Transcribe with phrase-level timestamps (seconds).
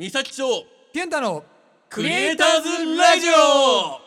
[0.00, 1.44] 三崎町ピュンタの
[1.90, 4.00] クリエイターズラジオ。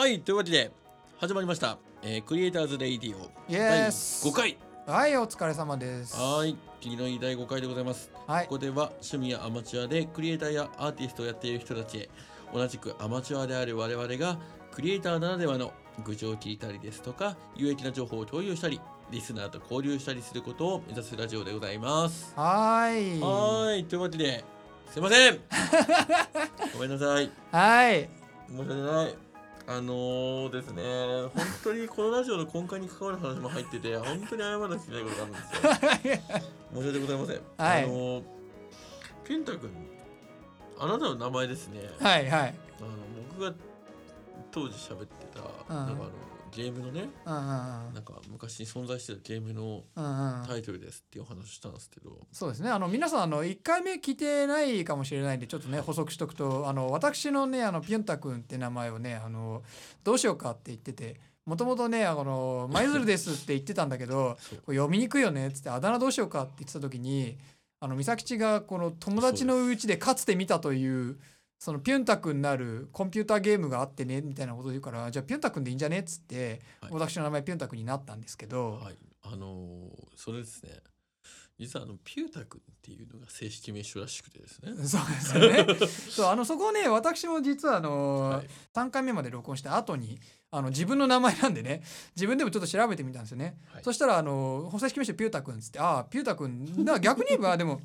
[0.00, 0.70] はいというわけで
[1.18, 3.32] 始まりました、えー、クリエイターズレイディオ。
[3.48, 4.58] イエス第5回。
[4.86, 6.14] はいお疲れ様です。
[6.14, 8.12] はい霧のいい第5回でございます。
[8.28, 8.44] はい。
[8.44, 12.10] ここでは趣味やアマチュアでクリエイターやアーティストをやっている人たちへ
[12.54, 14.38] 同じくアマチュアである我々が
[14.70, 15.72] クリエイターならではの
[16.04, 18.80] 愚痴を聞いたりですとか有益な情報を共有したり
[19.10, 22.32] リスナーと交流したりすることを目指すラジオでございます。
[22.36, 23.20] はーい。
[23.20, 23.84] はーい。
[23.84, 24.44] というわけで
[24.90, 25.38] すいません。
[26.74, 27.30] ごめんなさい。
[27.50, 28.08] はい。
[28.50, 29.14] 申し訳ない。
[29.66, 30.82] あのー、ですね
[31.34, 36.22] 本当にこのラジオの根幹に関わる話も入ってて本当に謝らなきゃいけないことがあるんですよ。
[36.74, 37.40] 申し訳ございません。
[37.58, 37.84] はい。
[37.84, 38.22] あのー、
[39.24, 39.70] ペンタ君、
[40.78, 41.80] あなたの名前ですね。
[42.00, 42.54] はいはい。
[42.78, 42.88] あの
[43.30, 43.52] 僕が
[44.50, 45.86] 当時喋ってた、うん。
[45.86, 46.10] なんかあの
[46.54, 49.84] ゲームのね、なんか昔に存在してたゲームの
[50.46, 52.70] タイトルですっていうお話をしたんですけど、そうですね。
[52.70, 59.62] あの皆さんあの1回目聞いてないかもしれないんでちょっとね補足しとくとあの私のねあのピュンタ君って名前をねあの
[60.04, 64.36] どうしようかって言っててもともとねあの「舞鶴です」って言ってたんだけど
[64.66, 67.38] これ読みにくいよねっつってあだ名どうしようかって言ってた時に
[67.80, 71.18] あの美咲ちがこの友達のうちでかつて見たという
[71.58, 75.98] そのピュンタ君なるコンピューターゲームがあってねみたいなこと言うからじゃあピュンタ君でいいんじゃね？
[76.00, 76.92] っつって、はい。
[76.92, 80.70] 私の名前ピュンタ君になったんですけど、はい、あのーそれですね。
[81.58, 84.70] 実はあのピュータ君っていうのが正式名称らしくてですね。
[84.86, 85.86] そうですよね。
[86.08, 88.46] そうあのそこをね私も実はあの、はい。
[88.72, 90.20] 3回目まで録音した後に
[90.52, 91.82] あの自分の名前なんでね
[92.14, 93.82] 自分でもちょっと調べてみたんですよね、はい。
[93.82, 96.84] そしたらあの正式名称ピュータ君っつってああピュータ君だ。
[96.84, 97.80] から逆に言えばでも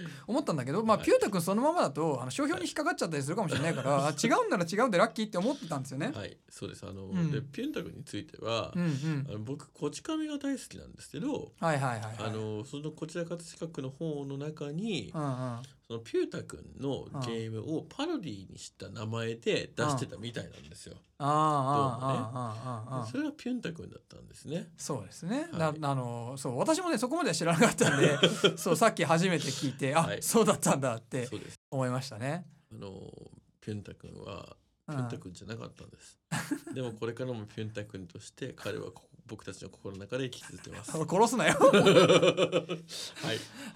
[0.26, 6.12] 思ったんだけど、まあ、はいピュータ君そのままだとあの商標に引っかかっちゃったりするかもしれないから、 あ違うんなら違うんでラッキーって思ってたんですよね。
[6.14, 6.86] はい、そうです。
[6.86, 12.16] あの、うんでピュータ君については、うんうんあの僕こち亀が大好きなんですけど、はいはいはいはい。
[12.18, 15.62] あのそのこちら葛飾区の方の中に、うんうん
[15.92, 20.96] そのピュータ君のゲームをパロディにした名前で出してたみたいなんですよ。
[21.18, 24.70] ああ、ね、それがピュンタ君だったんですね。
[24.78, 25.48] そうですね。
[25.52, 31.28] はい、なあのそう私もねそこまでは知らなかったんでそうさっき初めて聞いてあ、はい、そうだったんだって
[31.70, 32.46] 思いましたね。
[32.72, 32.90] あの
[33.60, 34.56] ピュンタ君は
[34.88, 36.18] ピュンタ君じゃなかったんです。
[36.74, 40.96] でもこれからもピュンタ君として彼はこ僕たちの心の中で生き続けます。
[40.96, 41.54] は 殺すなよ。
[41.54, 41.56] い。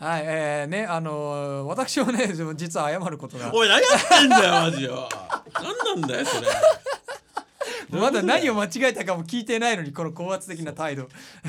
[0.04, 3.54] はい、えー、ね、あのー私もね、実は謝ることが。
[3.54, 5.08] おい何やってんだよマジよ。
[5.54, 6.48] 何なんだよそれ。
[7.90, 11.08] まだ何を間違えたかも聞いてないのに、この高圧的な態度。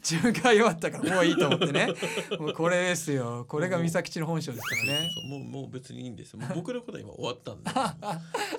[0.00, 1.88] 自分が謝ったから、もういいと思ってね。
[2.38, 3.44] もうこれですよ。
[3.48, 5.10] これが美咲ちの本性ですからね。
[5.28, 6.40] もうもう別にいいんですよ。
[6.54, 7.70] 僕のことは今終わったんで。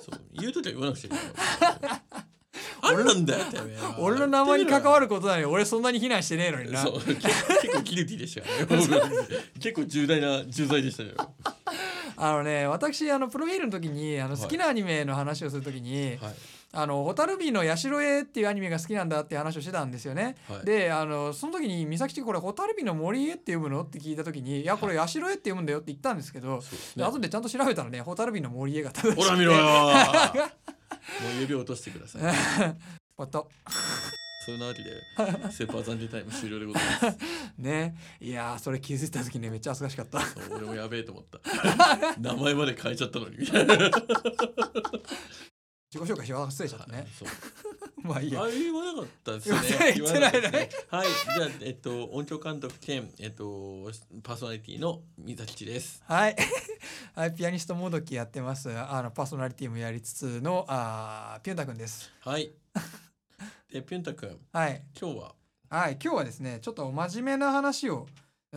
[0.02, 2.00] そう言うときは言わなくちゃいけない。
[2.82, 3.44] あんなんだよ。
[3.46, 6.82] てめえは俺の名前に関わることなのに、俺そんなに非難してねえのにな。
[6.82, 6.90] そ。
[6.90, 8.66] う結結構ギルティでしたよ。
[8.66, 8.86] ね
[9.60, 11.10] 結構重大な重罪でしたよ。
[12.16, 14.42] あのね、私、あの、プロフィールの時に、あの、はい。
[14.42, 16.34] 好きなアニメの話をする時に、はい。
[16.72, 20.36] あの「蛍火の社へ」っていうアニメが好きなんだって話をしてたんですよね。
[20.48, 20.64] はい。
[20.64, 23.82] であのその時に美咲ちこれ「蛍火の森へ」って読むの？
[23.82, 27.02] って聞いた時に「いやこれ社へ」って読むんだよって言ったんですけど、そうですね。
[27.02, 29.58] で後でちゃんと調べたらね「蛍火の森へ」が正しくてほら見ろよ
[31.22, 32.22] もう指を落としてください。
[33.16, 33.48] ポト。
[34.46, 34.90] そんなわけで
[35.50, 37.18] スーパー残留タイム終了でございます。
[37.58, 37.94] ね。
[38.20, 40.20] いやーそれ気づいた時ねめっちゃ恥ずかしかった。
[40.20, 41.40] そう俺もやべえと思った。
[42.18, 43.36] 名前まで変えちゃったのに
[45.92, 47.06] 自己紹介し忘れちゃったね。
[48.02, 48.42] まあいいや。
[48.42, 48.48] あ。
[48.48, 49.94] 言わなかったですね。
[49.96, 50.70] 言ってないね。
[50.88, 51.08] はい。
[51.08, 53.90] じゃあえっと音響監督兼えっと
[54.22, 56.00] パーソナリティの水木です。
[56.06, 56.36] はい、
[57.14, 58.70] はい、ピアニストもどきやってます。
[58.70, 62.10] あのパーソナリティもやりつつのあーピュンタくんです。
[62.20, 62.52] はい。
[63.72, 64.38] でピュンタ君。
[64.52, 64.84] はい。
[64.98, 65.34] 今日は？
[65.68, 68.06] はい、今日はですね、ちょっと真面目な話を。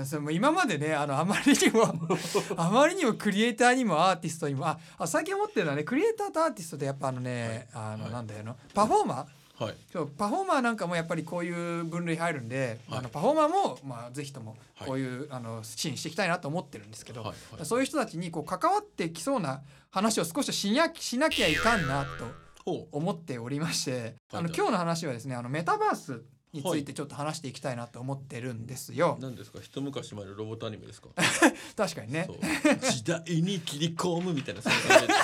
[0.05, 1.83] それも今までね、あの、あまりにも
[2.57, 8.13] あまりにもクリエイターにもアーティストにも、あ、あ最近思ってるのはね、クリエイターとアーティストってやっぱあのね、あの、はい。
[8.13, 9.63] なんだよな、パフォーマー。
[9.65, 9.75] はい。
[9.91, 12.99] そうパフォーマーなんかもやっぱりこういう分類入るんで、はい。
[12.99, 14.87] あのパフォーマーも、まあ、ぜひともはい。
[14.87, 17.31] こういう、あの支援していきたいなと思ってるんですけど、
[17.63, 22.03] そういう人たちにこう関わってきそうな話を少ししなしなきゃいかんな
[22.65, 24.45] と思っておりまして、あはい。
[24.45, 26.23] の今日の話はですねあのメタバース
[26.53, 29.17] についてちょっと話していきたいなと思ってるんですよ。
[29.19, 29.59] 何ですか？
[29.61, 31.09] 一昔前のロボットアニメですか？
[31.75, 32.25] 確かにね。
[32.27, 32.33] そ。
[32.33, 32.91] う。
[32.91, 35.23] 時代に切り込むみたいなそういう感じですよ。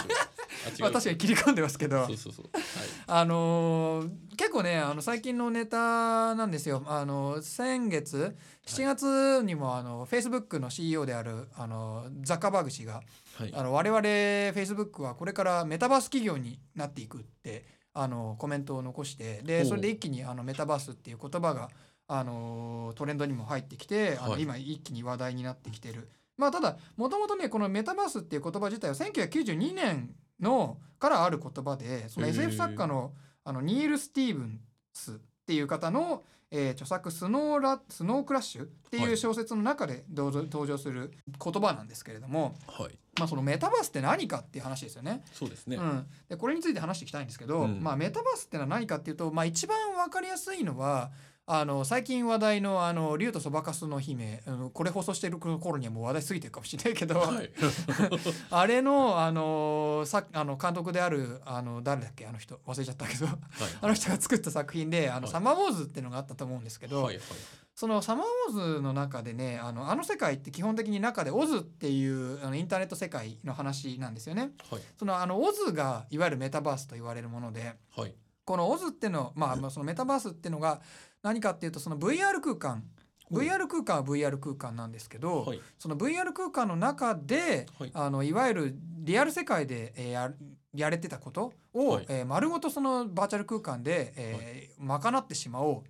[0.81, 2.05] まあ確かに切り込んでますけど。
[2.07, 2.49] そうそうそう。
[2.53, 2.63] はい。
[3.07, 6.81] あのー結構ねあの最近のネタなんですよ。
[6.87, 13.01] あの先月7月にもあの Facebook の CEO であるあのザッカーバーグ氏が
[13.35, 13.51] はい。
[13.53, 21.69] あの我々 Facebook はこれからメタバース企業になっていくってあのコメントを残してでそれで一気にあのメタバースっていう言葉が
[22.07, 24.41] あのトレンドにも入ってきてあの、はい。
[24.41, 26.09] 今一気に話題になってきてる。
[26.37, 33.13] まあただもともとねこのメタバースっていう言葉自体は1992年のからある言葉でその SF 作家の
[33.43, 34.59] あのニール・スティーブン
[34.93, 39.09] スっていう方の、えー著作スノーラ「スノークラッシュ」ってはい。
[39.09, 41.11] いう小説の中で登場登場する
[41.43, 42.99] 言葉なんですけれども、はい。
[43.17, 45.23] まあ、そのメタバースって何かっていう話ですよね。
[45.33, 47.79] そうですね、うん、でこれについて話していきたいんですけど、うん。
[47.81, 51.11] まあ、メタバースってのは何かっていうと、まあ、一番分かりやすいのは
[51.51, 57.51] あの最近話題の「あの竜とそばかすの姫」これ放送してる頃にはもう話題過ぎてるかもしれないけど、はい。
[58.51, 63.27] あれのあのさあの監督であるあの誰だっけあの人忘れちゃったけど
[63.81, 65.31] あの人が作った作品で「あのはい。
[65.31, 67.23] サマーウォーズ」っていうのがあったと思うんですけど、はいはい
[67.79, 74.51] そのサマーウォーズの中でねあのあの世界って基本的に中でオズっていうあのインターネット世界の話なんですよね。
[74.69, 74.81] はい。
[74.97, 78.13] そのあのオズがいわゆるメタバースと言われるものではい
[78.49, 80.81] このオズってのまあまあそのメタバースってのが
[81.21, 82.83] 何かっていうとその VR 空間。
[83.31, 85.61] VR 空間は VR 空間なんですけど、はい。
[85.77, 87.91] その VR 空間の中で、はい。
[87.93, 90.09] あのいわゆるリアル世界で、え
[90.73, 92.05] やれてたことを、はい。
[92.09, 95.83] えー丸ごとそのバーチャル空間で、えー賄ってしまお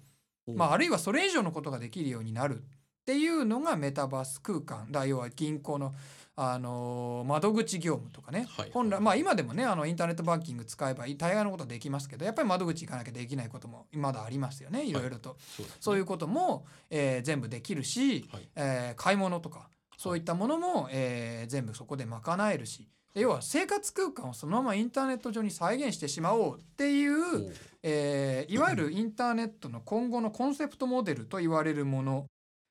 [0.45, 2.61] う、まあ、あるいはそれ以上のことができるようになるっ
[3.05, 4.91] ていうのがメタバース空間。
[4.91, 5.93] だ要は銀行の、
[6.41, 14.93] あのー窓口業務とかね、はい本来まあ今でもねあのインターネットバンキング使えば大概のことはできますけどやっぱり窓口行かなきゃできないこともまだありますよねい。
[14.93, 15.77] ろいろと、そうですね。
[15.81, 18.49] そういうことも、えー全部できるし、はい。
[18.55, 27.53] えー買い物とかそういったものも、えー全部そこで賄えるしで要は生活空間をそのままインターネット上に再現してしまおうっていう、
[27.83, 32.25] えーいわゆるインターネットの今後のコンセプトモデルと言われるもの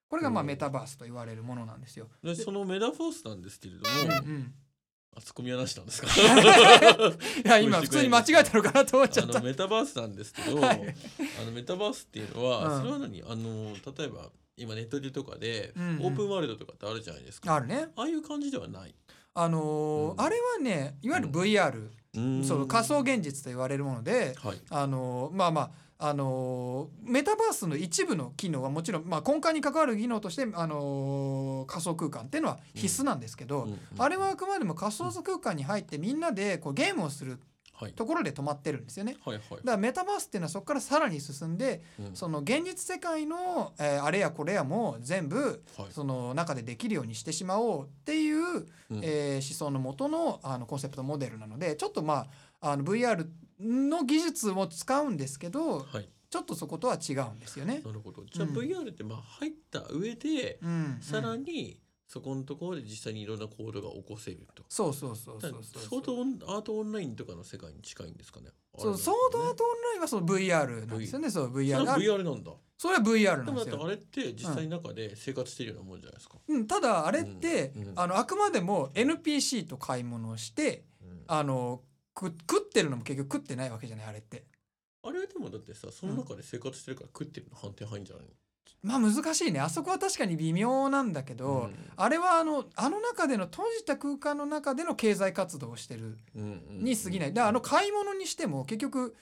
[0.09, 2.09] これがまあメタバースと言われるものなんですよ。
[2.23, 4.55] でそのメタフォースなんですけれどうんも、うん、
[5.17, 6.09] あツッコミはなしなんですか？
[7.45, 9.39] いや今普通に間違えたのかなと思っちゃった。
[9.39, 9.47] あの。
[9.47, 10.95] メタバースなんですけど、はい。
[11.41, 12.81] あのメタバースっていうのは、うん。
[12.81, 13.23] それは何？
[13.23, 16.07] あの例えば今ネットでとかで、うんうん。
[16.07, 17.55] オープンワールドとかってあるじゃないですか。
[17.55, 17.89] あるね。
[17.97, 18.95] ああいう感じではない。
[19.35, 20.21] あのーうん。
[20.21, 21.91] あれはねいわゆる VR、
[22.45, 24.61] その仮想現現実と言われるもので、はい。
[24.71, 25.71] あのーまあまあ
[26.01, 37.39] あのーメタバースの一部の機能はもちろん、まあ、根幹に関わる機能として、あのー仮想空間っていうのは必須なんですけど、うんうんあれはあくまでも仮想空間に入ってみんなでこうゲームをする
[37.75, 37.93] はい。
[37.93, 39.17] ところで止まってるんですよね。
[39.25, 39.49] はいはい。
[39.51, 42.17] だからメタバースっていうのはそこからさらに進んでうん。
[42.17, 45.87] その現実世界の、えーあれやこれやも全部はい。
[45.93, 48.39] その中でできるようにしてしまおうっていう、
[48.91, 49.01] うん。
[49.03, 52.27] えー思想のもとのあのコンセプトモデルなのでちょっとま
[52.61, 53.25] ああの VR
[53.61, 57.81] の技術を使うんですけどはいちょっとそことは違うんですよね。
[57.85, 64.63] なるほどじゃあうん VR ってまあ入った上で、うん、さらうんにそこのところで実際にいろんな行動が起こせると。
[64.69, 68.49] そうそうそうだそうそうソードオンアートオンラインとかの世界に近いんですかね。
[68.77, 71.31] そうソードアートオンラインはその VR なんですよね。
[71.31, 72.53] そうそれ VR はあ VR なんだ。
[72.77, 73.85] それは VR なんですよ。
[73.85, 76.39] あれって実際の中で生活してるようなもんじゃないですか。
[76.47, 81.89] うん、ただあれって、うんうんあのあくまでも NPC と買い物をしてうんあのく
[82.27, 84.45] 食ってるのも結局食ってないわけじゃないあれって。
[85.03, 88.27] あれはでもだってさその中で生活してるから食ってるの反転入んじゃない
[88.83, 89.61] まあ難しいね。
[89.61, 97.33] あそこは確かに微妙なんだけど、の、あれはあのあの中での閉じた空間の中での経済活動をしてるうんうんに過ぎない。
[97.33, 99.17] だからあの買い物にしても結局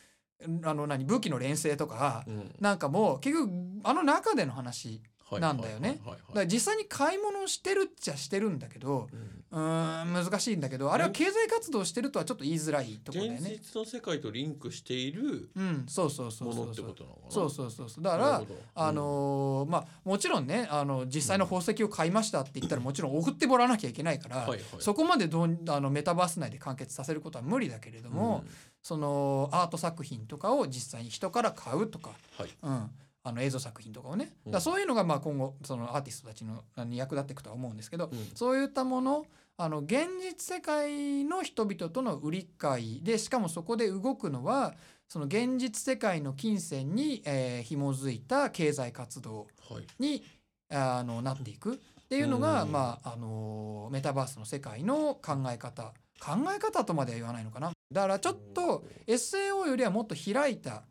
[0.62, 2.54] あの何武器の連成とかうん。
[2.60, 3.50] なんかも結局
[3.84, 5.00] あの中での話はい
[5.40, 6.00] なんだよね。
[6.05, 9.60] だから実際に買い物をしてるっちゃしてるんだけどうん。
[9.60, 13.58] ん難しいんだけどあれは経済活動してるとはちょっと言いづらいところだよ現ね。
[13.62, 17.31] 実の世界とリンクしているうんそうそうそうものってそうそうことなのかな。
[17.32, 18.05] そうそうそうそう。
[18.05, 18.60] だからなるほど。
[18.74, 24.60] あのーまあもちろんねあの実際の宝石を買いましたって言ったらもちろん送ってもらわなきゃいけないから、はいはい。
[24.81, 28.50] そこまでどうあのメタバース内で完結させることは無理だけれども、うん。
[28.82, 32.50] そのアート作品とかを実際に人から買うとか、はい。
[32.62, 32.91] うん、
[33.26, 34.52] あの映像作品とかをね、うん。
[34.52, 38.30] だそういうのがまあ今後そのアーティストたちのに役立っていくとは思うんですけど、うん。
[38.34, 44.74] そういったものあの現実世界の人々との売り買いでしかもそこで動くのは
[45.08, 49.86] その現実世界の金銭に、えー紐づいた経済活動はい。
[49.98, 50.22] に
[50.70, 51.74] あのなっていく。
[51.74, 55.92] っていうのが、うんまああのメタバースの世界の考え方。
[56.20, 57.72] 考え方とまでは言わないのかな。
[57.92, 60.84] だからちょっと SAO よりはもっと開いた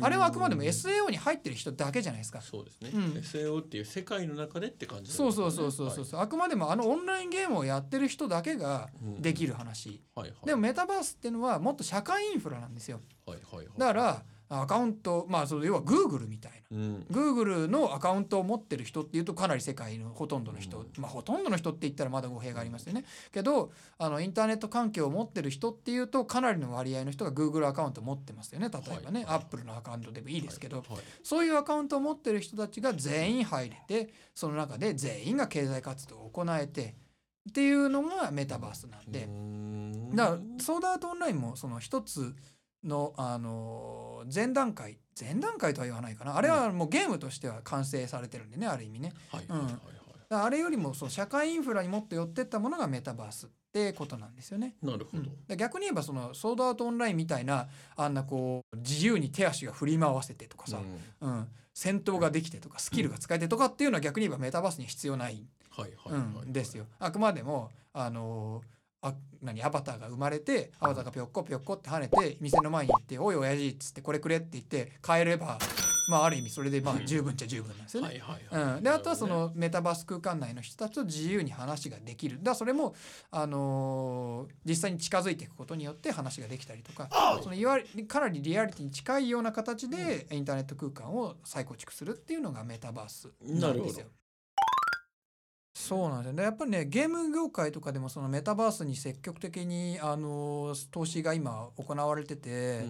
[0.00, 2.40] あれはあくまでも SAO に入ってる人だけじゃないですか。
[2.40, 3.02] そうですね、うん。
[3.22, 16.76] SAO っていう世界の中でって感じそうそうそうそうそう、あくまでもあのオンラインゲームをやってる人だけができる、る話、はいはい、でもメタバースっていうのはもっと社会インフラなんですよはいはいはい、だからアカウントまあその要は Google みたいな。
[16.76, 17.06] うん。
[17.10, 20.86] Google のアカウントを持ってる人っていうとかなり世界のほとんどの人、うん。
[20.98, 23.04] まあほとんどの人って言ったらまだ語弊がありますよね。
[23.32, 31.02] けどあのインターネット環境を持ってる人っていうとかなりの割合の人が Google アカウントを持ってますよね例えばね、はい Apple のアカウントでもいいですけど、はいはい。
[31.22, 36.96] そういうアカウントを持ってる人たちが全員入れてその中で全員が経済活動を行えて
[37.48, 39.28] っていうのがメタバースなんで。
[40.14, 42.34] だからソードアートオンラインもその一つ
[42.84, 46.36] の、あのー前段階前段階とは言わないかな。
[46.36, 49.12] あれはもうゲームとしては完成されてるんでねある意味ね。
[49.32, 49.72] うんはいはいはい。
[49.72, 49.74] はい。
[49.74, 49.84] だか
[50.28, 54.76] らあれよりもその社会インフラにもっと寄ってったものがメタバースってことなんですよね。
[54.82, 55.24] なるほど。
[55.48, 55.56] うん。
[55.56, 60.78] 逆に言えばそのソードアートオンラインみたいなあんなこう自由に手足が振り回せてとかさ、
[61.22, 61.28] うん。
[61.28, 61.48] うん。
[61.74, 66.22] 戦闘ができてとかスキルが使えてとかっていうのは逆に言えばメタバースに必要ないはいはいはい。
[66.44, 66.86] うん、ですよ。
[66.98, 75.58] あくまでもあのーあ何アバターが生まれてアバターがぴょっこぴょっこって跳ねて店の前に行って「おい親父」っつって「これくれ」って言って帰れば
[76.10, 78.08] まあある意味それでまあ十分っちゃ十分なんですよね。
[78.82, 82.42] であとはそのメタバース空間内の人たちと自由に話ができる。
[82.42, 82.94] だそれも、
[83.30, 87.08] あのー実際に近づいていくことによって話ができたりとか
[87.42, 87.78] そのいわ
[88.08, 94.06] かなりリアリティに近いような形でインターネット空間を再構築するっていうのがメタバースなんですよ。
[95.80, 102.84] そうなんですよねやっぱりねゲーム業界とかでもそのメタバースに積極的に、あのー投資が今行われてて、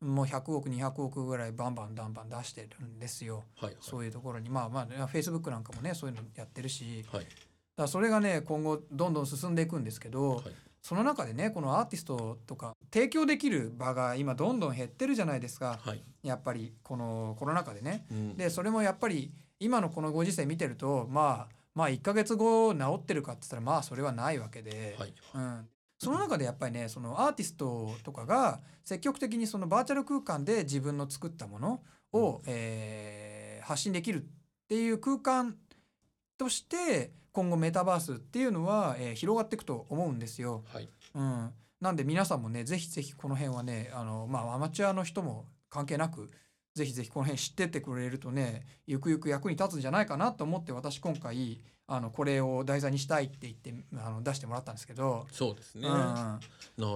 [0.00, 3.44] もう100億200億ぐらいバンバンバンバン出してるんですよ。
[3.56, 3.76] はいはい。
[3.80, 7.26] そういうところにまあまあフェイスブックなんかもねそういうのやってるしはい
[7.76, 10.44] だそれがね今後どんどん進んでいくんですけど、はい
[10.84, 16.02] その中でねこのアーティストとか提供できる場が今どんどん減ってるじゃないですかはい。
[16.22, 18.04] やっぱりこのコロナ禍でね。
[18.10, 34.24] うんでそれもやっぱり今のこのご時世見てるとまあまあ1ヶ月後治ってるかって言ったらまあそれはないわけで、はいうん、その中でやっぱりねそのアーティストとかが積極的にそのバーチャル空間で自分の作ったものを、えー発信できるっ
[34.68, 35.56] ていう空間
[36.36, 40.64] として今後メタバースっていうのは、えー広がっていくと思うんですよ。
[40.70, 40.88] はい。
[41.14, 41.50] うん、
[41.80, 46.30] なんで皆さんもねぜひぜひこの辺はねあの、まあ、アマチュアの人も関係なく
[46.74, 55.86] ぜひぜひこの辺知ってってくれるとねゆくゆく役に立つんじゃないかなと思って私今回あのこれを題材にしたいって言ってあの出してもらったんですけど、そうですね。
[55.86, 56.40] うんうんな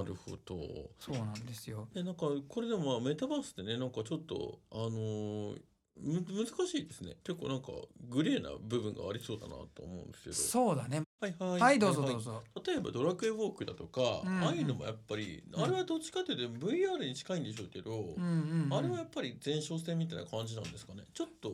[0.03, 0.57] るほど。
[0.99, 1.89] そうなんですよ。
[1.95, 5.61] えなんかこれでもまあメタバースってねなんかちょっとあのー
[6.01, 7.73] む難しいですね結構なんか
[8.09, 11.03] グレーな部分がありそうだなと思うんですけどそうだね。
[11.21, 11.61] はいはい。
[11.61, 12.43] はいどうぞはいどうぞ。
[12.65, 21.03] 例えばドラクエウォークだとか、うんうんああいうのもやっぱり、うんあれはどっちかというと VR に近いんでしょうけど、うんうんうんあれはやっぱり前哨戦みたいな感じなんですかね。
[21.13, 21.51] ちょっと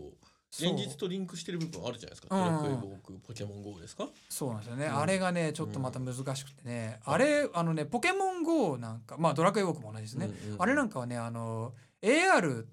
[0.57, 4.07] 現実とリンクしてる部分あるじゃないですか、うんうんドラクエウォークポケモン GO ですか？
[4.29, 12.67] そうなんですよね、うんあれがねちょっとまた難しくてね、あれあのねポケモン GO なんかまあドラクエウォークも同じですね、うんうんあれなんかはねあの AR っ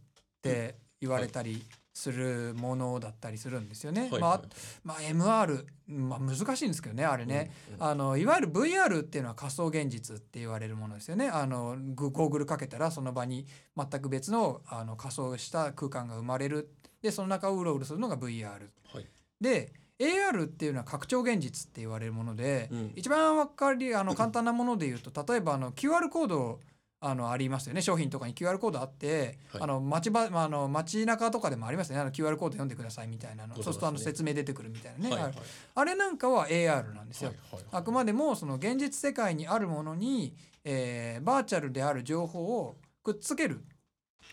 [0.44, 4.10] て言われたりするものだったりするんですよね。
[4.12, 4.50] まあはいはい
[4.84, 11.30] まあ MR、まあ、難しいんですけどねあれね、うんうんあのいわゆる VR っていうのは仮想現実って言われるものですよね。
[11.30, 13.46] あのゴゴーグルかけたらその場に
[13.76, 16.72] 全く別のあの仮想した空間が生まれる
[17.02, 18.70] でその中をうろうろするのが VR。
[18.94, 19.08] はい
[19.40, 26.60] で AR っていうのは拡張現実って言われるもので、うん一番わかりあの簡単なもので言うと例えばあの QR コード
[27.04, 27.82] あのありますよね。
[27.82, 29.62] 商品とかに QR コードあって、はい。
[29.64, 32.02] あの街ば、まあ、あの街中とかでもありますよね。
[32.02, 33.56] あの QR コード読んでくださいみたいなの。
[33.56, 35.34] ねそうするとあの説明出てくるみたいなね、はいはい。
[35.34, 35.42] あ
[35.82, 37.30] あれなんかは AR なんですよ。
[37.30, 43.66] はいはいあくまでもその現実世界にあるものに、えーバーチャルである情報をくっつける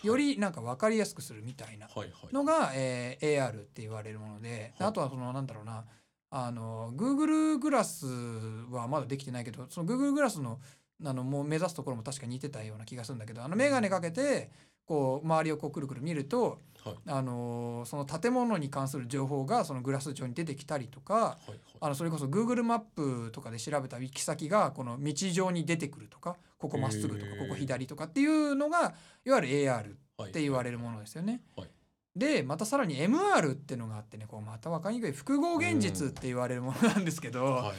[0.02, 2.34] よりなんか分かりやすくするみたいなはいはい。
[2.34, 4.88] のが、えー AR って言われるもので、はい。
[4.88, 5.86] あとはそのなんだろうな。
[6.30, 8.04] あの Google グラス
[8.70, 10.60] はまだできてないけどその Google グラスの
[11.04, 14.50] あのもう目指すところも確か似てたような気がするんだけどあの眼鏡かけて
[14.88, 16.96] こう周りをこうくるくる見ると、はい。
[17.06, 21.58] あのその建物に関する情報がそのグラス上に出てきたりとかはいはい。
[21.80, 28.94] あのそれこそ Google マップとかで調べた行き先がこの道上に出てくるとかここまっすぐとかここ左とかっていうのが
[29.26, 31.42] いわゆる AR はいって言われるものですよね。
[31.56, 31.68] はい。
[32.16, 37.76] でまたさらに MR っていうのがあってねこうまた分かりにくい複合現実って言われるものなんですけど、はい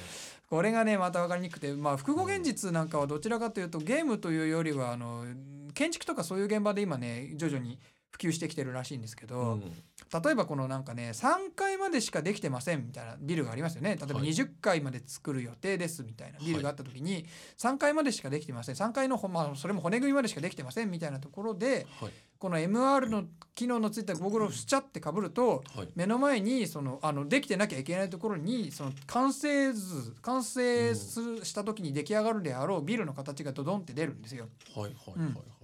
[0.49, 5.25] これがねまた分かりにくくて、まあ、複合現実なんかはどちらかというとゲームというよりはあの
[5.73, 7.79] 建築とかそういう現場で今ね徐々に
[8.11, 9.61] 普及してきてるらしいんですけど、うん。
[9.61, 13.95] 例えばこのなんかね3階までしかできてませんみたいなビルがありますよね。
[13.95, 14.29] 例えばはい。
[14.29, 17.25] 20階まで作る予定ですみたいなビルがあった時に
[17.57, 18.75] 3階までしかできてません。
[18.75, 22.11] 3階のほ、まあ、それも骨組みまでしかできてませんみたいなところではい。
[22.39, 25.89] この MR の機能のついたゴーグルをスチャってかぶるとはい。
[25.95, 34.47] 目の前にそのあのできてなきゃいけないところにその完成図完成した時に出来上がるであろうビルの形がドドンって出るんですよ。
[34.75, 35.58] はいはいはいはい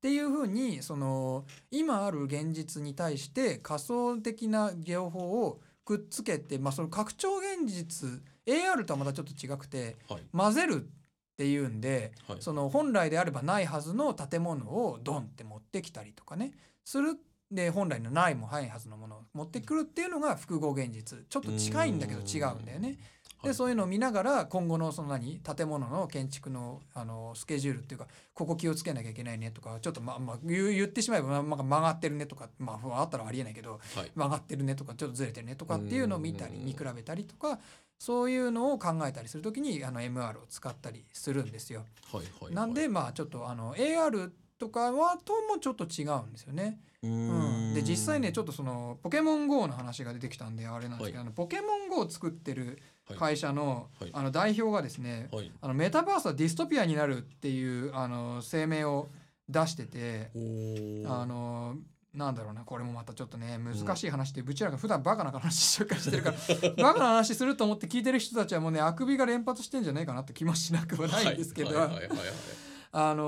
[0.00, 10.22] っていうふうにその今ある現実に対して仮想的な情報をくっつけて、まあ、その拡張現実 AR とはまたちょっと違くてはい。
[10.32, 10.86] 混ぜるっ
[11.36, 12.38] ていうんではい。
[12.40, 16.52] その本来であればないはずの建物をドンって持ってきたりとかね
[16.82, 17.18] する
[17.50, 21.26] で本来のないもないはずのものを持ってくるっていうのが複合現実。
[21.28, 22.96] ちょっと近いんだけど違うんだよね。
[23.42, 34.10] でそういうのを見ながら今後のその何建物の建築のあのスケジュールっていうかここ気をつけなきゃいけないねとかちょっとままあ言ってしまえば、まあ、まあ曲がってるねとかまああったらありえないけどはい。
[34.14, 36.64] 曲がってるねとかちょっとずれてるねとかっていうのを見たりうん。
[36.64, 37.58] 見比べたりとか
[37.98, 41.84] そういうのを考えたりするときにあの MR を使ったりするんですよ。
[42.12, 46.80] はいはいなんでまあちょっとあの AR とかはともちょっと違うんですよね。
[47.02, 51.32] ううん、で実際ねちょっっとそのポケモン GO の話が出てきたんであれなんですけど、はい。
[51.32, 52.78] ポケモン GO を作ってる
[53.18, 54.10] 会社の,、はい。
[54.12, 55.28] あの代表がですね、
[55.60, 59.08] あのメタバースはディストピアになるっていうあの声明を
[59.48, 60.30] 出してて、
[61.06, 61.76] あの
[62.14, 66.36] なんだろうなこれもまたちょっとね難しい話で、うちらが普段バカな話紹介してるから
[66.82, 71.70] バカな話すると思って聞いてる人たちはもうねあくびが連発してんじゃないかなって気もしなくはないんですけど、
[72.92, 73.22] はいはいはいはいはいあの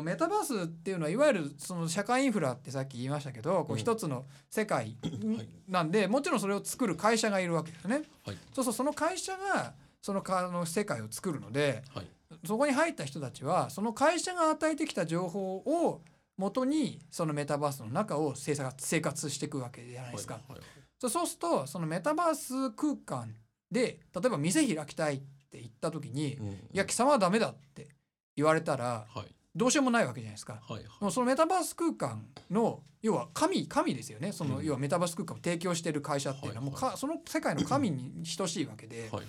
[0.00, 3.78] ーメタバースっていうのはいわゆるその社会インフラってさっき言いましたけどこううん。
[3.78, 5.10] 一つの世界は
[5.42, 8.02] いなんでもちろんそれを作る会社がいるわけですよね。
[8.26, 8.36] はい。
[8.52, 12.06] そうそうその会社がそのの世界を作るのではい。
[12.44, 16.00] そこに入った人たちはその会社が与えてきた情報を
[16.36, 20.34] 元にそのメタバースの中を生活生活していくわけじゃないですか。
[20.34, 20.60] はいはい
[21.00, 23.34] そうそうするとそのメタバース空間
[23.70, 25.18] で例えば店開きたいっ
[25.50, 27.88] て言った時にうん「いや貴様はダメだ」って
[28.36, 29.34] 言われたらはい。
[29.54, 30.60] どうしようもないわけじゃないですか。
[30.62, 34.30] はいもうそのメタバース空間の要は神神ですよね。
[34.32, 34.64] そのうん。
[34.64, 39.26] 要はメタバース空間を提供している会社っていうのはもうはいかその世界の神に等しいわけではい「い。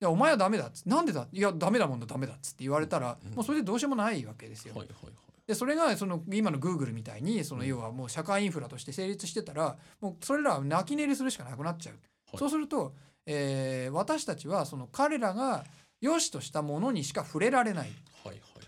[0.00, 3.34] やお前はダメだ」っつなんでだ?」いやダメだもんだダメだ」っつって言われたらうん。
[3.34, 4.74] もうそれでどうしようもないわけですよ。
[4.74, 4.88] はい。
[4.88, 5.14] はいはい。
[5.46, 7.68] でそれがその今のグーグルみたいにそのうん。
[7.68, 11.94] 要はもう社会インフラとして成立してたらもうそれらは泣き寝入りするしかなくなっちゃう。
[11.94, 12.00] は
[12.34, 12.38] い。
[12.38, 12.94] そうすると、
[13.26, 15.64] えー私たちはその彼らが
[16.00, 17.88] 良しとしたものにしか触れられない。
[17.88, 17.92] っ
[18.24, 18.60] はいはい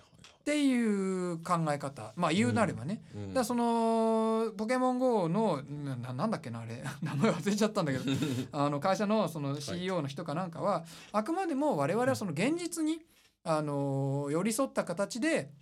[0.45, 2.13] ていう考え方。
[2.17, 6.83] まあ言うなればね、はいはいだそのポケモン GO のななんだっけなあれ。
[7.01, 8.05] 名前忘れちゃったんだけど。
[8.51, 13.01] あの会社のその CEO の人かなんかは、あくまでも我々はその現実に
[13.45, 15.53] あの寄り添った形で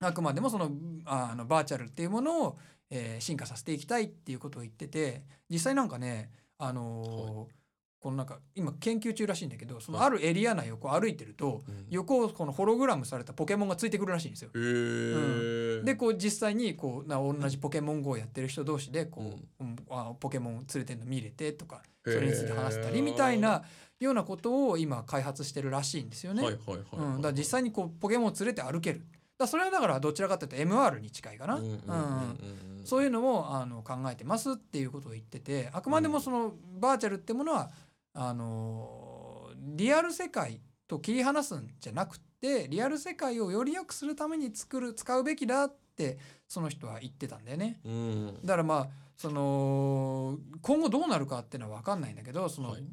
[0.00, 0.70] あくまでもその
[1.04, 2.58] ああのバーチャルっていうものを、
[2.90, 5.22] えー進化させていきたいっていうことを言ってて。
[5.50, 7.58] 実際なんかねあのー
[8.00, 11.86] このなんか今研究中らしいんだけどそのはいあるエリア内をこう歩いてるとうん。
[11.90, 14.50] 横をこのホログラムされたポケモンがついてくるらしいんですよ。
[14.54, 15.84] へー。
[15.84, 19.76] でこう実際にこうな同じポケモン GO をやってる人同士でこう、うん。
[19.90, 23.62] あポケモン連れてるの見れてとかそれについて話せたりみたいな
[23.98, 26.42] ようなことを今開発してるらしいんですよね。
[26.42, 26.56] だか
[27.22, 29.04] ら実際にこうポケモンを連れて歩ける。
[29.38, 31.56] だそれはだからどちらかというと MR に近いかな。
[31.56, 37.70] うんうんうんうんそういうのもあの考えてますっていうことを言っててあくまでもそのバーチャルってものは
[38.14, 46.18] あのリアル世界と切り離すんじゃなくてリアル世界をより良くするために作る使うべきだって
[46.48, 47.80] その人は言ってたんだよね。
[47.84, 52.84] うんだからまあその今後どうなるかっていうのは分かんないんだけどその、はい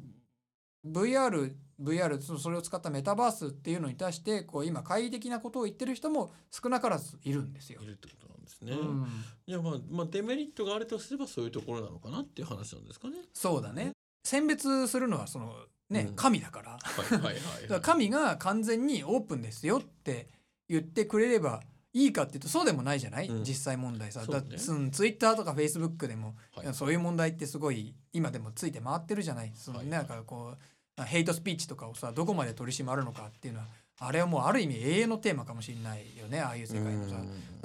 [0.86, 1.52] VR
[1.82, 7.86] VR そそれを使ったメタバースっていうのに対してこう今懐疑的なことを言ってる人も少なからずいるんですよい。
[7.86, 8.72] るってことなんですね。
[8.72, 9.06] うん
[9.46, 13.16] いやまあまあデメリットがあるとすればそういうところなのかなっていう話なんですかね。
[13.32, 13.95] そうだね
[14.26, 15.54] 選別するのはその
[15.88, 16.16] ね、うん。
[16.16, 16.72] 神だから。
[16.72, 16.78] は
[17.10, 17.80] いはいはいだからはい。
[17.80, 20.28] 神が完全にオープンですよって
[20.68, 21.62] 言ってくれれば
[21.92, 23.44] いいかっていうとそうでもないじゃない、うん。
[23.44, 26.74] 実際問題さ、だそのツイッターとかフェイスブックでも、はい。
[26.74, 29.52] そういう問題ってすごい今でもついて回ってるじゃない？
[29.54, 33.66] その、はいなんかこうヘイトスピーチとかをさどこまで取り締まるのかっていうのは
[34.00, 37.16] あれはもうある意味永遠のテーマかもしれないよねああいう世界のさ。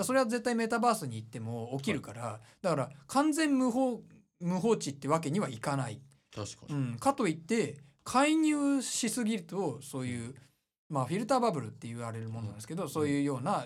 [0.04, 4.02] それは絶対メタバースに行っても起きるから、だから完全無法
[4.42, 6.02] 無法地ってわけにはいかない。
[6.34, 6.76] 確かに。
[6.76, 10.34] うん、かといって介入しすぎるとそういう、
[10.90, 13.66] まあ、フィルターバブルって言われるものなんですけど、そういうような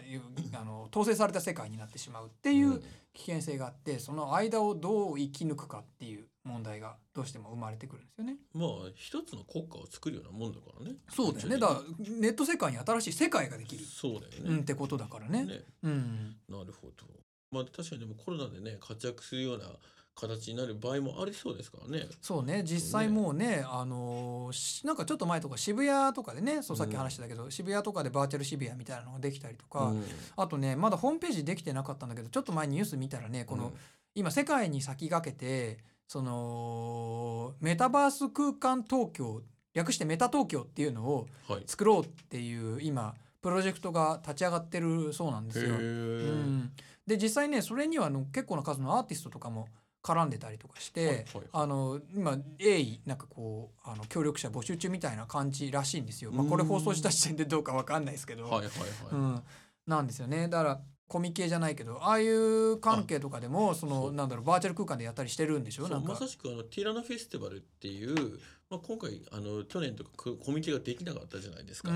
[0.54, 2.82] あの統制された世界になってしまうっていう
[3.14, 8.36] 危険性があってその間をどう生き抜くかっていう問題がどうしても生まれてくるんですよね。
[8.54, 10.98] まあ一つの国家を作るようなもんだからね。
[11.10, 11.82] そうだよねだから
[12.20, 14.64] ネット世界に新しい世界ができる、そうだようん、っね。
[14.64, 15.46] てことだからね。
[15.46, 17.06] ねうん、なるほど。
[17.52, 19.66] まあ確かにでもコロナでね活躍するような
[20.16, 22.08] 形になる場合もありそうですからね。
[22.22, 24.52] そうね実際もうねあの
[24.84, 30.04] なんかちょっと前とか渋谷とかでねそうさっき話してたけど、渋谷とかでバーチャル渋谷みたいなのができたりとか、うん
[30.38, 33.74] あとねまだホームページできてなかったんだけどちょっと前にニュース見たらねこの、
[34.16, 39.42] 今世界に先駆けてそのメタバース空間東京
[39.74, 41.64] 略してメタ東京っていうのをはい。
[41.66, 45.76] 作ろうっていう今プロジェクトが立ち上がってるそうなんですよ。
[45.76, 46.72] うん、
[47.06, 49.68] で実際ねそれにはあの結構な数のアーティストとかも
[50.06, 56.32] 絡んでたりとかして、あの今鋭意なんかこうあの協力者募集中みたいな感じらしいんですよ。
[56.32, 56.70] まあ、これうん。
[56.70, 58.70] 放送した時点でどうかわかんないですけど、はいはいはい、
[59.12, 59.44] うん、
[59.88, 60.48] なんですよね。
[60.48, 65.88] だからコミケじゃないけどああいう関係とかでもそのなんだろうバーチャル空間でやったりしてるんでしょ？
[65.88, 66.14] なんか。
[66.14, 71.92] まさしくあのティラノフェスティバルっていう、まあ、今回あの去年とかココミケができなかったじゃないですか、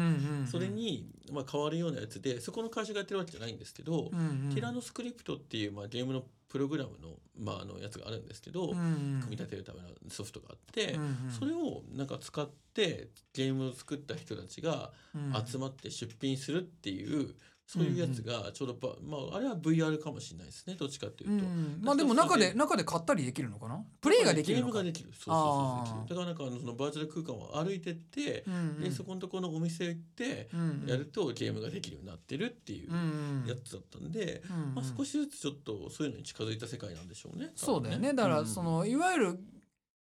[0.52, 4.54] それに、まあ、変わるようなやつでそこの会社がやってるわけじゃないんですけど、うんうん。
[4.54, 8.82] ティラノスクリプトっていう、まあ、ゲームのプログラムの,、まあ、あのやつがあるんですけど、うんう
[9.18, 9.20] ん。
[9.22, 11.32] 組み立てるためのソフトがあって、うんうん。
[11.32, 15.46] それをなんか使ってゲームを作った人たちがうん。
[15.46, 17.34] 集まって出品するっていう、
[17.72, 20.74] そういうやつがちょうどば、まあ、あれは VR かもしれないですね。
[20.74, 21.46] どっちかっていうと。
[21.46, 21.80] うん。
[21.84, 23.80] まあでも中で中で買ったりできるのかな？
[24.02, 24.74] プレイができるのか。
[24.74, 25.12] ゲームができる。
[25.14, 28.82] そうそうそうだからなんかあのそのバーチャル空間を歩いてって、うんうん。
[28.82, 30.90] でそこのところのお店行ってうんうん。
[30.90, 33.48] やるとゲームができるようになってるっていううんうん。
[33.48, 34.74] やつだったんで、うんうん。
[34.74, 37.52] まあ、少しずつちょっとそういうのに近づいた世界なんでしょうね。
[37.56, 38.14] そうだよね。
[38.16, 39.40] だからうんそのいわゆる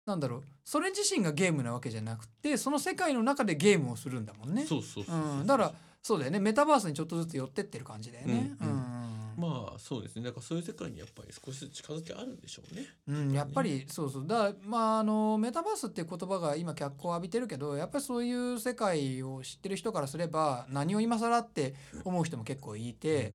[0.05, 0.43] なんだろう。
[0.63, 4.63] それ自身がゲームなわけじゃなくてその世界の中でゲームをするんだもんね。
[4.65, 5.39] そうそうそうそう。
[5.39, 6.39] うん、だからそうだよね。
[6.39, 8.55] メタバースにちょっとずつ寄ってってる感じだよね。
[8.61, 8.71] ううん。
[8.71, 9.17] ん。
[9.37, 10.23] まあそうですね。
[10.23, 12.87] だからそういう世界にやっぱり少しずつ近づきあるんでしょうね。
[13.07, 14.27] うん、やっぱりそうそう。
[14.27, 23.33] だまああのメタバースっていう言葉が今脚光を浴びてるけどやっぱりそういう世界を知ってる人からすれば何を今更って思う人も結構いて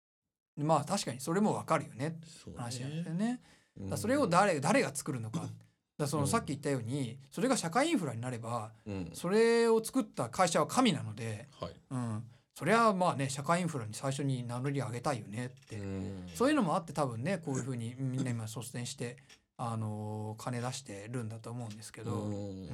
[0.56, 2.16] まあ確かにそれもわかるよね。
[2.44, 3.40] そう話なんですよね。
[3.80, 3.90] うん。
[3.90, 5.48] だそれを誰誰が作るのか。
[5.98, 6.28] だそのうん。
[6.28, 9.10] さっき言ったようにそれが社会インフラになればうん。
[9.14, 11.72] それを作った会社は神なので、はい。
[11.90, 16.28] うん、それはまあね社会インフラに最初に名乗り上げたいよねって、うん。
[16.34, 19.16] そういうのもあって多分ねこういうふうにみんな今率先して、
[19.56, 22.66] あのー金出してるんだと思うんですけど、うん。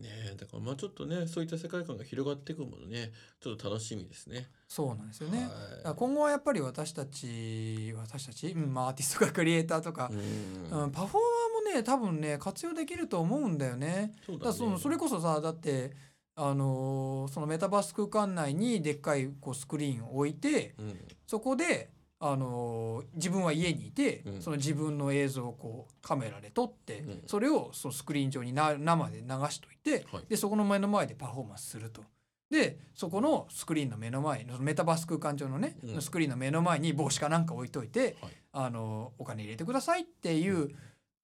[0.00, 4.48] ねえだからまあちょっとねそういった世界観が広がっていくものねちょっと楽しみですね。
[4.66, 5.48] そうなんですよね。
[5.82, 10.82] だはい今後はやっぱり私たち私たち、 うんまあ、アーティストとかクリエイターとか、うん。
[10.84, 11.22] うん、パフォー
[11.62, 14.14] マーもね多分ね活用できると思うんだよね。
[14.24, 14.52] そうだね。
[14.52, 15.92] そのそれこそさだって
[16.34, 20.98] あのーそのメタバース空間内にでっかいこうスクリーンを置いてうん。
[21.26, 21.90] そこで、
[22.20, 24.42] あのー自分は家にいて、うん。
[24.42, 27.22] その自分の映像をこうカメラで撮って、うん。
[27.26, 30.24] それをそのスクリーン上にな生で流しといてはい。
[30.28, 32.02] でそこの目の前でパフォーマンスすると。
[32.50, 36.02] でそこのスクリーンの目の前のメタバース空間上のね、うん。
[36.02, 38.32] スクリーンの目の前に帽子かなんか置いといて、はい。
[38.54, 40.70] あのお金入れてくださいっていう、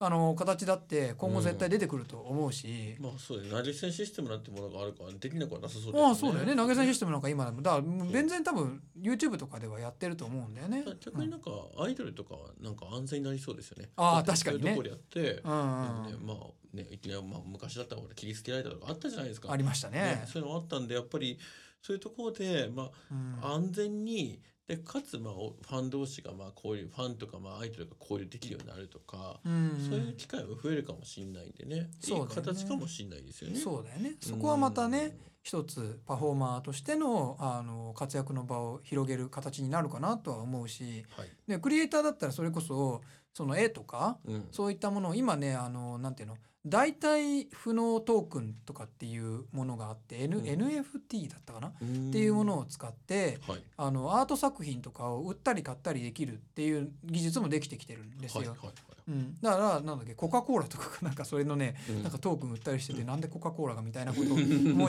[0.00, 3.58] あの形だって今後絶対出てくると思うし、まあそうですね。
[3.58, 6.02] 投げ銭システムなんてものがあるからできなくはなさそうですね。
[6.02, 6.54] ああそうだよね。
[6.54, 7.62] 投げ銭システムなんか今でも。
[7.62, 10.84] だから全然多分 YouTube とかではやってると思うんだよね。
[11.00, 13.90] 逆になんかアイドルとかはなんか安全になりそうですよね。
[13.96, 14.74] ああだって確かにね。
[14.76, 15.50] そういうとこでやって、うん
[16.06, 19.50] ねまあねいきなりまあ昔だったら俺切りつけられたとかあったじゃないですか。
[19.50, 20.00] ありましたね。
[20.00, 20.24] ね。
[20.26, 21.36] そういうのあったんでやっぱり
[21.82, 23.38] そういうところでまうん。
[23.42, 31.76] あ安全にでかつまあおファン同士がまあ交流ファンとかまあアイドルが交流できるようになるとか、うんそういう機会も増えるかもしれないんでね。
[31.76, 32.52] いいそうだよね。
[32.52, 33.58] 形かもしれないですよね。
[33.58, 34.16] そうだよね。
[34.20, 35.16] そこはまたね
[35.48, 41.28] 一つパフォーマーとしてのあの活躍の場を広げる形になるかなとは思うしはい。
[41.46, 43.00] でクリエイターだったらそれこそ
[43.32, 44.48] その絵とかうん。
[44.52, 51.74] そういったものを今ねあのなんていうの代替不能トークンとかっていうものがあって、N うん NFT だったかな、っっ
[52.12, 53.62] ていうものを使ってはい。
[53.78, 58.40] あのアート作品とかを売ったり買ったりできるっていう技術もできてきてるんですよ。
[58.40, 58.74] はいはいはい。
[59.08, 64.40] うん、だからなんだっけコカ・コーラとかがなんかそれのね、うんなんかトークン売ったりしててなんでコカ・コーラがみたいなことをもう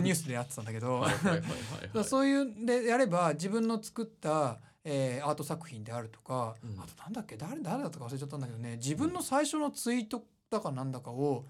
[0.02, 1.06] ニュースでやってたんだけど。
[2.04, 6.80] そういうでやれば自分の作った、えーアート作品であるとか、うん。
[6.80, 8.78] あとなんだっけ誰誰だったか忘れちゃったんだけどね。
[8.78, 11.46] 自分の最初のツイートだかなんだかを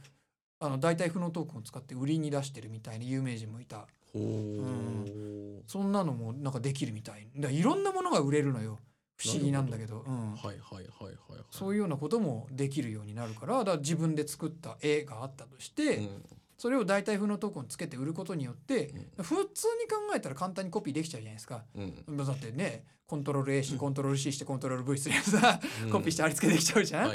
[0.59, 3.87] あの代替不能トークンを使って売りに出してるみたいな有名人もいた。
[4.13, 7.27] そんなのもなんかできるみたい。
[7.37, 8.79] だいろんなものが売れるのよ。
[9.15, 9.99] 不思議なんだけど。
[9.99, 11.43] うん、はいはいはいはいはい。
[11.51, 16.25] そういうようなこともできるようになるからだから自分で作った絵があったとして、うん
[16.59, 21.63] それを代替不能トークンをつけて売ることによって、普通に考えたら簡単にコピーできちゃうじゃないですか。
[21.73, 22.17] うん。
[22.17, 27.11] だってねコントロール A してコントロール C してコントロール V すればさ、コピーして貼り付けできちゃうじゃん、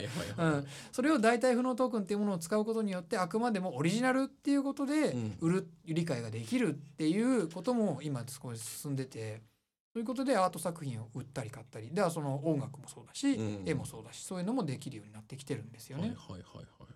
[0.90, 5.36] それを代替不能トークンっていうものを使うことによってあくまでもオリジナルっていうことでうん。
[5.40, 9.42] 売る理解ができるっていうことも今少し進んでて
[9.92, 11.90] そういうことでアート作品を売ったり買ったり。
[11.92, 13.62] ではその音楽もそうだし、うん。
[13.66, 16.08] 絵もそうだしそういうのもできるようになってきてるんですよね。
[16.08, 16.93] はいはいはいはい。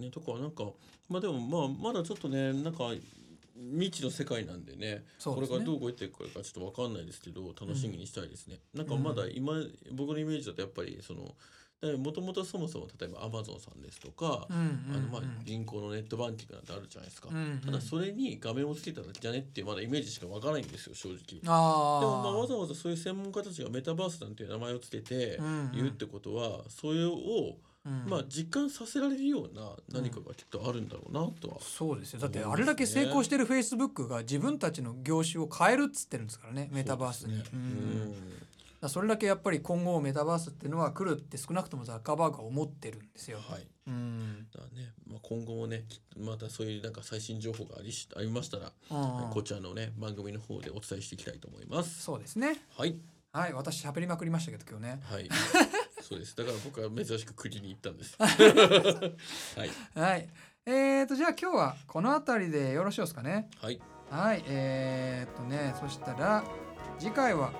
[0.00, 0.64] ねとかなんか
[1.08, 2.90] まあでもまあまだちょっとねなんか
[3.54, 5.04] 未知の世界なんでねね。
[5.22, 8.58] これからどう動いていくかちょっとわかんないですけど楽しみにしたいですね。
[8.74, 9.52] なんかまだ今、
[9.92, 11.34] 僕のイメージだとやっぱりその
[11.98, 17.60] もともとそもそも例えばアマゾンさんですとか、うんうんあのまあうん銀行のネットバンキングなんてあるじゃないですか、うんうん。
[17.60, 21.40] ただそれに画面をつけただけじゃねってまだイメージしかわからないんですよ正直。
[21.40, 25.72] でもまあわざわざそういう専門家たちがメタバースなんていう名前をつけてうんうん。
[25.72, 31.56] 言うってことは、それをうんまあ実感させられるような何かがきっとあるんだろうなとは。
[31.60, 37.38] そうですよだって思あれだけ成功してるフェイスブックが自分たちの業種を変えるっつってるんですからねメタバースに。
[37.38, 38.14] ねうん
[38.88, 43.38] それだけやっぱり今後メタバースっていうのは来るって少なくともザッカーバーグは思ってるんですよ。
[43.46, 45.84] はいうんだね、まあ、今後もね
[46.16, 52.02] またそういうなんか最新情報がありしありましたら、うんこちらのね番組の方でお伝えしていきたいと思います。
[52.02, 52.56] そうですね。
[52.74, 52.96] はい
[53.32, 55.00] はい私喋りまくりましたけど今日ね。
[55.04, 55.28] はい
[56.10, 58.16] そうですだから僕は珍しく国に行ったんです。
[58.18, 60.28] はいはい。
[60.66, 63.48] えーとじゃあ今日はこの辺りでよろしいですかね？
[63.60, 64.42] はいはい。
[64.48, 66.42] えーとねそしたら
[66.98, 67.52] 次回は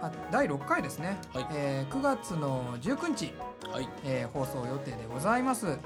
[0.00, 1.18] あ第6回ですね。
[1.34, 3.34] はいえー9月の19日、
[3.68, 5.66] はいえー放送予定でございます。
[5.66, 5.76] はい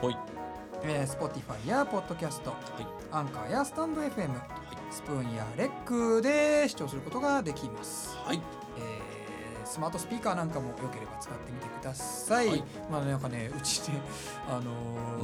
[0.82, 4.28] えー、Spotify や Podcast、はいアンカーやスタンド FM、
[4.90, 8.16] スプーンやレックで視聴することができます。
[8.18, 8.40] はい
[8.78, 9.09] えー
[9.70, 12.48] スマートスピーカーなんかも良ければ使ってみてください。
[12.48, 12.64] はい。
[12.90, 14.00] まあなんかね うちね
[14.48, 14.60] あの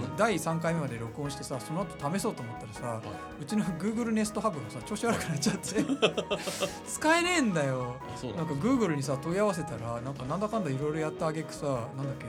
[0.00, 0.16] ーうん。
[0.16, 3.00] 第3回目まで録音してさその後試そうと思ったらさ、は
[3.40, 5.84] うちの Google Nest Hub がさ調子悪くなっちゃって。
[6.86, 7.96] 使えねえんだよ。
[8.22, 12.26] ななんんかだ Google にさ問い合わせたらなんかなんだかんだいろいろやったあげくさなんだっけ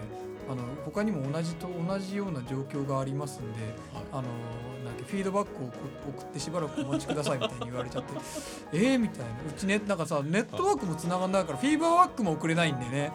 [0.50, 3.62] あの他にも同じと同じような状況がありますんで
[3.94, 4.04] はい。
[4.14, 4.28] あのなん
[4.88, 8.14] だっけフィードバックを送ってしばらくお待ちくださいみたいに言われちゃって
[8.74, 9.26] えーみたいな。
[9.50, 13.12] うちねなんかさネットワークも繋がんないからフィードバックも送れないんでね。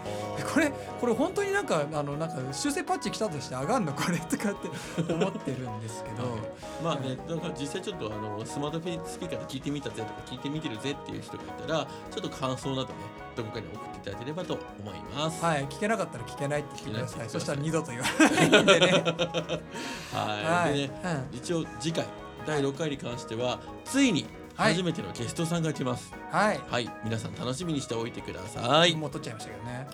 [0.53, 4.69] これこれ本当になんかあのなんか修正パッチ来たとして上がんのこれとかって
[5.13, 6.73] 思ってるんですけど。
[6.83, 12.89] まあね、なんか実際ちょっとあのスマートフィスピーカーで聞いてみたぜとか聞いてみてるぜっていう人がいたらちょっと感想などね
[13.37, 15.45] どこかに送っていただければと思います。
[15.45, 17.29] はい、聞けなかったら聞けないって言ってください。
[17.31, 18.93] そしたら二度と言わないんでね。
[20.13, 22.07] はい、はい、でね一応次回
[22.47, 26.13] 第6回に関してはついにはい初めてのゲストさんが来ます。
[26.13, 26.61] うん、はい。
[26.69, 28.95] はい、皆さん楽しみにしておいてください。
[28.95, 29.87] もう取っちゃいましたけどね。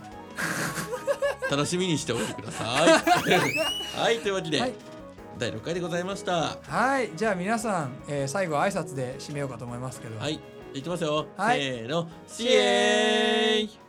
[1.50, 2.68] 楽しみにしておいてください。
[3.98, 4.72] はい、というわけで、はい、
[5.38, 6.58] 第6回でございました。
[6.62, 10.18] はい、じゃあ皆さん、えー最後挨拶で締めようかと思いますけど。
[10.18, 10.40] はい、
[10.74, 11.26] いきますよ。
[11.36, 13.87] はいせーの、シエーイ